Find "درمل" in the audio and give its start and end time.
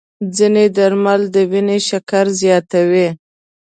0.77-1.21